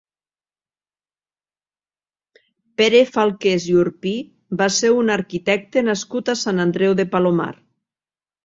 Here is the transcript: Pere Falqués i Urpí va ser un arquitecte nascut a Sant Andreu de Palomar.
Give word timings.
Pere 2.81 3.01
Falqués 3.11 3.67
i 3.75 3.75
Urpí 3.83 4.15
va 4.63 4.71
ser 4.79 4.93
un 5.03 5.15
arquitecte 5.19 5.85
nascut 5.91 6.33
a 6.35 6.39
Sant 6.47 6.65
Andreu 6.67 7.01
de 7.03 7.07
Palomar. 7.17 7.51